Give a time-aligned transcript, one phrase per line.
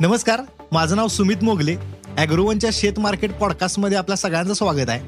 [0.00, 0.40] नमस्कार
[0.72, 1.76] माझं नाव सुमित मोगले.
[2.18, 5.00] अॅग्रोवनच्या शेत मार्केट पॉडकास्टमध्ये आपल्या सगळ्यांचं स्वागत आहे.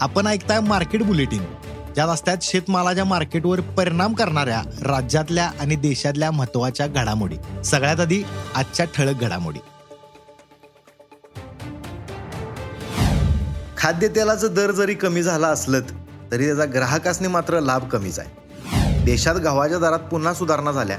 [0.00, 1.44] आपण ऐकताय मार्केट बुलेटिन.
[1.94, 7.36] ज्या रस्त्यात शेतमालाच्या मार्केटवर परिणाम करणाऱ्या राज्यातल्या आणि देशातल्या महत्त्वाच्या घडामोडी.
[7.64, 8.22] सगळ्यात आधी
[8.54, 9.58] आजच्या ठळक घडामोडी.
[13.78, 15.80] खाद्यतेलाचं दर जरी कमी झाला असलं
[16.32, 19.04] तरी त्याचा ग्राहकासने मात्र लाभ कमीच आहे.
[19.04, 20.98] देशात गव्हाच्या दरात पुन्हा सुधारणा झाल्या.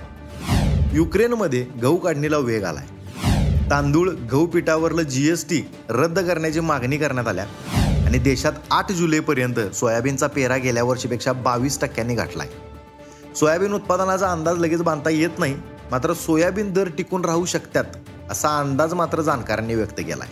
[0.93, 3.00] युक्रेनमध्ये गहू काढणीला वेग आलाय.
[3.71, 7.45] तांदूळ गहू पिठावरलं जीएसटी रद्द करण्याची मागणी करण्यात आल्या.
[8.05, 12.47] आणि देशात आठ जुलैपर्यंत सोयाबीनचा पेरा गेल्या वर्षीपेक्षा बावीस टक्क्यांनी घातलाय
[13.35, 15.55] सोयाबीन उत्पादनाचा अंदाज लगेच बांधता येत नाही
[15.91, 17.83] मात्र सोयाबीन दर टिकून राहू शकतात
[18.29, 20.29] असा अंदाज मात्र जाणकारांनी व्यक्त केलाय.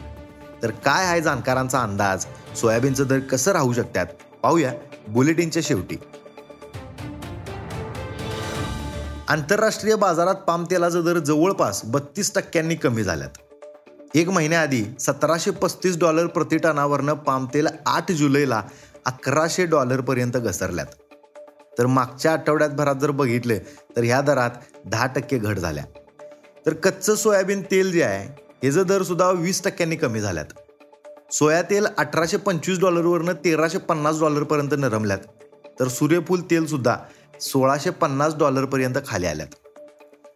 [0.64, 2.26] तर काय आहे जाणकारांचा अंदाज?
[2.62, 4.06] सोयाबीनचं दर कसं राहू शकतात?
[4.44, 4.72] पाहूया
[5.08, 5.96] बुलेटिनच्या शेवटी.
[9.30, 13.30] आंतरराष्ट्रीय बाजारात पामतेलाचा दर जवळपास बत्तीस टक्क्यांनी कमी झाल्यात.
[14.16, 18.64] एक महिन्याआधी सतराशे पस्तीस डॉलर प्रतिटनावरनं पामतेल पाम तेल आठ जुलैला
[19.06, 20.86] अकराशे डॉलरपर्यंत घसरल्यात.
[21.80, 23.58] तर मागच्या आठवड्यात भरात जर बघितलं
[23.98, 24.50] तर ह्या दरात
[24.86, 25.84] दहा टक्के घट झाल्या.
[26.66, 30.46] तर कच्चं सोयाबीन तेल जे आहे ह्याचं दर सुद्धा वीस टक्क्यांनी कमी झाल्यात.
[31.34, 35.20] सोया तेल अठराशे पंचवीस डॉलरवरनं तेराशे पन्नास डॉलरपर्यंत नरमल्यात.
[35.80, 36.98] तर सूर्यफूल तेलसुद्धा
[37.42, 39.48] सोळाशे पन्नास डॉलरपर्यंत खाली आल्यात.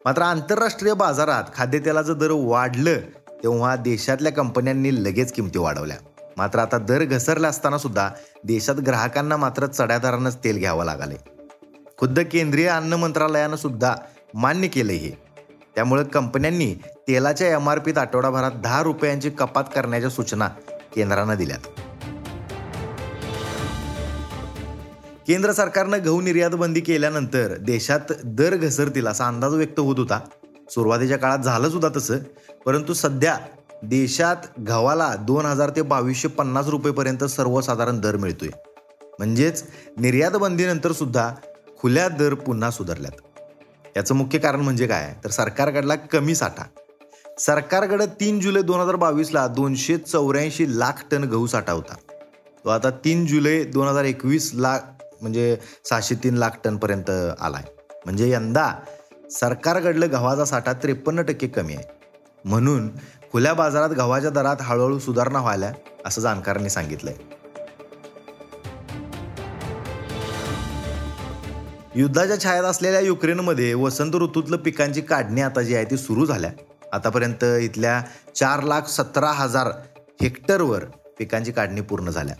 [0.05, 2.99] मात्र आंतरराष्ट्रीय बाजारात खाद्यतेलाचं दर वाढलं
[3.43, 5.97] तेव्हा देशातल्या कंपन्यांनी लगेच किमती वाढवल्या.
[6.37, 8.09] मात्र आता दर घसरला असताना सुद्धा
[8.43, 11.15] देशात ग्राहकांना मात्र चढ्या दरानंच तेल घ्यावं लागले
[11.97, 13.95] खुद्द केंद्रीय अन्न मंत्रालयानं सुद्धा
[14.33, 15.11] मान्य केलं हे.
[15.75, 16.73] त्यामुळे कंपन्यांनी
[17.07, 20.47] तेलाच्या एम आर पीत आठवडाभरात दहा रुपयांची कपात करण्याच्या सूचना
[20.95, 21.82] केंद्रानं दिल्यात.
[25.27, 30.19] केंद्र सरकारनं गहू निर्यात बंदी केल्यानंतर देशात दर घसरतील असा अंदाज व्यक्त होत होता.
[30.69, 32.17] सुरुवातीच्या काळात झालं सुद्धा तसं.
[32.65, 33.37] परंतु सध्या
[33.83, 34.35] देशात
[34.67, 38.49] गव्हाला दोन हजार ते बावीसशे पन्नास रुपयेपर्यंत सर्वसाधारण दर मिळतोय.
[39.19, 39.63] म्हणजेच
[39.97, 41.31] निर्यात बंदीनंतर सुद्धा
[41.79, 43.39] खुल्या दर पुन्हा सुधारल्यात.
[43.97, 45.15] याचं मुख्य कारण म्हणजे काय?
[45.23, 46.63] तर सरकारकडला कमी साठा.
[47.39, 51.95] सरकारकडे तीन जुलै दोन हजार बावीसला दोनशे चौऱ्याऐंशी लाख टन गहू साठा होता.
[52.63, 54.79] तो आता तीन जुलै दोन हजार एकवीस लाख
[55.23, 55.57] म्हणजे
[55.89, 57.63] सहाशे तीन लाख टनपर्यंत आलाय.
[58.05, 58.71] म्हणजे यंदा
[59.31, 61.83] सरकारकडलं गव्हाचा साठा त्रेपन्न टक्के कमी आहे.
[62.45, 62.89] म्हणून
[63.31, 65.71] खुल्या बाजारात गव्हाच्या दरात हळूहळू सुधारणा व्हायला
[66.05, 67.13] असं जाणकारांनी सांगितलंय.
[71.95, 76.51] युद्धाच्या छायात असलेल्या युक्रेनमध्ये वसंत ऋतूतलं पिकांची काढणी आता जी आहे ती सुरू झाल्या.
[76.93, 78.01] आतापर्यंत इथल्या
[78.35, 79.67] चार लाख सतरा हजार
[80.21, 80.83] हेक्टरवर
[81.19, 82.35] पिकांची काढणी पूर्ण झाल्या.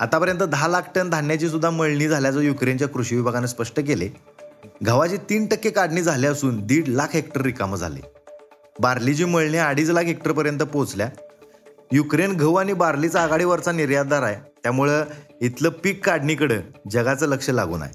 [0.00, 4.08] आतापर्यंत दहा लाख टन धान्याची सुद्धा मळणी झाल्याचं युक्रेनच्या कृषी विभागानं स्पष्ट केले.
[4.86, 8.00] गव्हाची तीन टक्के काढणी झाली असून दीड लाख हेक्टर रिकामं झाले.
[8.80, 11.08] बार्लीची मळणी अडीच लाख हेक्टरपर्यंत पोहोचल्या.
[11.92, 14.36] युक्रेन गहू आणि बार्लीचा आघाडीवरचा निर्यातदार आहे.
[14.62, 15.04] त्यामुळं
[15.40, 17.92] इथलं पीक काढणीकडं जगाचं लक्ष लागून आहे.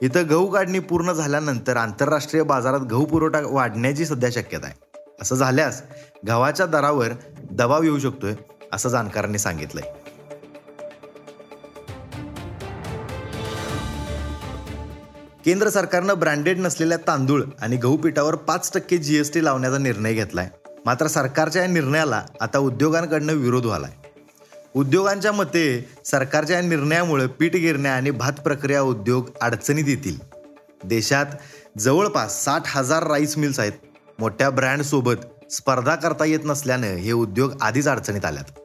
[0.00, 5.00] इथं गहू काढणी पूर्ण झाल्यानंतर आंतरराष्ट्रीय बाजारात गहू पुरवठा वाढण्याची सध्या शक्यता आहे.
[5.22, 5.82] असं झाल्यास
[6.28, 7.08] गव्हाच्या दरावर
[7.50, 8.34] दबाव येऊ शकतोय
[8.72, 9.84] असं जाणकारांनी सांगितलंय.
[15.44, 20.48] केंद्र सरकारनं ब्रँडेड नसलेल्या तांदूळ आणि गहू पिठावर पाच टक्के जीएसटी लावण्याचा निर्णय घेतलाय.
[20.86, 23.90] मात्र सरकारच्या या निर्णयाला आता उद्योगांकडनं विरोध व्हालाय.
[24.74, 30.16] उद्योगांच्या मते सरकारच्या या निर्णयामुळे पीठ गिरण्या आणि भात प्रक्रिया उद्योग अडचणीत येतील.
[30.84, 31.26] देशात
[31.78, 33.72] जवळपास साठ हजार राईस मिल्स आहेत.
[34.18, 38.58] मोठ्या ब्रँडसोबत स्पर्धा करता येत नसल्यानं हे उद्योग आधीच अडचणीत आल्यात.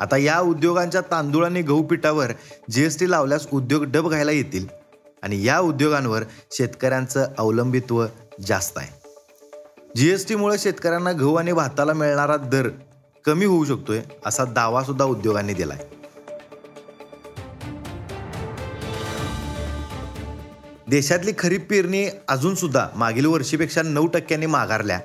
[0.00, 2.26] आता या उद्योगांच्या तांदूळ आणि गहू पिठावर
[2.70, 4.83] जीएसटी लावल्यास उद्योग डब घ्यायला येतील.
[5.24, 8.06] आणि या उद्योगांवर शेतकऱ्यांचं अवलंबित्व
[8.46, 9.02] जास्त आहे.
[9.96, 12.68] जीएसटीमुळे शेतकऱ्यांना गहू आणि भाताला मिळणारा दर
[13.24, 15.78] कमी होऊ शकतोय असा दावा सुद्धा उद्योगांनी दिलाय.
[20.88, 25.00] देशातली खरीप पेरणी अजून सुद्धा मागील वर्षीपेक्षा नऊ टक्क्यांनी माघारल्या.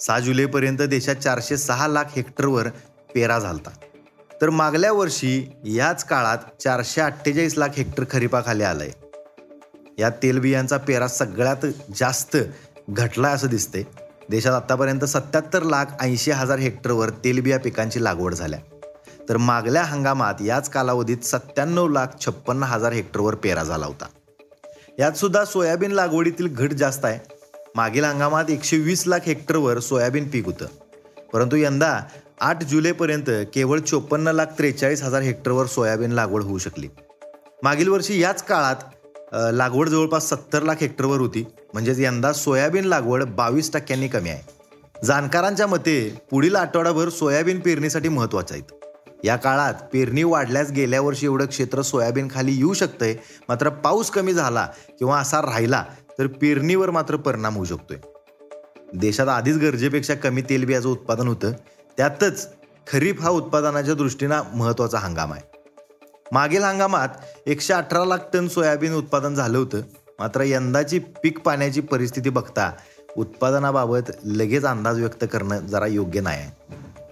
[0.00, 2.68] सहा जुलैपर्यंत देशात चारशे सहा लाख हेक्टरवर
[3.14, 3.70] पेरा झालता.
[4.42, 8.90] तर मागल्या वर्षी याच काळात चारशे अठ्ठेचाळीस लाख हेक्टर खरीपाखाली आलंय.
[9.98, 11.66] या तेलबियांचा पेरा सगळ्यात
[11.96, 12.36] जास्त
[12.90, 13.86] घटला असं दिसते
[14.30, 18.58] देशात आतापर्यंत सत्याहत्तर लाख ऐंशी हजार हेक्टरवर तेलबिया पिकांची लागवड झाल्या.
[19.28, 24.06] तर मागल्या हंगामात याच कालावधीत सत्त्याण्णव लाख छप्पन्न हजार हेक्टरवर पेरा झाला होता.
[24.98, 27.34] यात सुद्धा सोयाबीन लागवडीतील घट जास्त आहे.
[27.74, 30.66] मागील हंगामात एकशे वीस लाख हेक्टरवर सोयाबीन पीक होतं.
[31.32, 32.00] परंतु यंदा
[32.40, 36.88] आठ जुलैपर्यंत केवळ चोपन्न लाख त्रेचाळीस हजार हेक्टरवर सोयाबीन लागवड होऊ शकली.
[37.62, 38.76] मागील वर्षी याच काळात
[39.32, 41.44] लागवड जवळपास सत्तर लाख हेक्टरवर होती.
[41.72, 44.42] म्हणजेच यंदा सोयाबीन लागवड बावीस टक्क्यांनी कमी आहे.
[45.04, 51.46] जाणकारांच्या मते पुढील आठवडाभर सोयाबीन पेरणीसाठी महत्त्वाचं आहेत या काळात पेरणी वाढल्यास गेल्या वर्षी एवढं
[51.46, 53.14] क्षेत्र सोयाबीन खाली येऊ शकतंय.
[53.48, 54.66] मात्र पाऊस कमी झाला
[54.98, 55.84] किंवा असा राहिला
[56.18, 57.96] तर पेरणीवर मात्र परिणाम होऊ शकतोय.
[58.94, 61.52] देशात आधीच गरजेपेक्षा कमी तेलबियाचं उत्पादन होतं.
[61.96, 62.48] त्यातच
[62.92, 65.42] खरीप हा उत्पादनाच्या दृष्टीनं महत्त्वाचा हंगाम आहे.
[66.32, 67.08] मागील हंगामात
[67.46, 69.80] एकशे अठरा लाख टन सोयाबीन उत्पादन झालं होतं.
[70.18, 72.70] मात्र यंदाची पीक पाण्याची परिस्थिती बघता
[73.16, 76.40] उत्पादनाबाबत लगेच अंदाज व्यक्त करणं जरा योग्य नाही.
[76.40, 76.50] आहे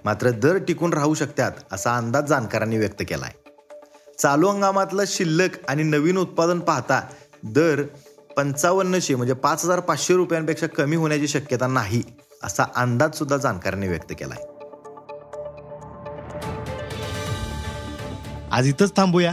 [0.04, 5.82] मात्र दर टिकून राहू शकतात असा अंदाज जाणकारांनी व्यक्त केला आहे चालू हंगामातलं शिल्लक आणि
[5.82, 7.00] नवीन उत्पादन पाहता
[7.54, 7.82] दर
[8.36, 12.02] पंचावन्नशे म्हणजे पाच हजार पाचशे रुपयांपेक्षा कमी होण्याची शक्यता नाही
[12.42, 14.48] असा अंदाज सुद्धा जाणकारांनी व्यक्त केला आहे
[18.52, 19.32] आज इथंच थांबूया.